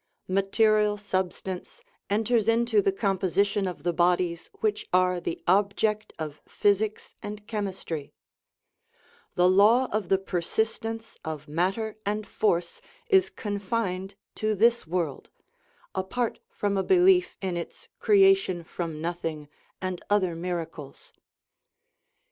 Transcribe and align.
Material 0.27 0.97
substance 0.97 1.83
enters 2.09 2.47
into 2.47 2.81
the 2.81 2.91
composition 2.91 3.67
of 3.67 3.83
the 3.83 3.93
bodies 3.93 4.49
which 4.53 4.87
are 4.91 5.19
the 5.19 5.39
object 5.45 6.11
of 6.17 6.41
physics 6.47 7.13
and 7.21 7.45
chemistry; 7.45 8.11
the 9.35 9.47
law 9.47 9.85
of 9.91 10.09
the 10.09 10.17
persistence 10.17 11.19
of 11.23 11.47
matter 11.47 11.97
and 12.03 12.25
force 12.25 12.81
is 13.09 13.29
con 13.29 13.59
fined 13.59 14.15
to 14.33 14.55
this 14.55 14.87
world 14.87 15.29
(apart 15.93 16.39
from 16.49 16.77
a 16.77 16.83
belief 16.83 17.37
in 17.39 17.55
its" 17.55 17.87
creation 17.99 18.63
from 18.63 19.01
nothing" 19.03 19.49
and 19.83 20.03
other 20.09 20.35
miracles). 20.35 21.13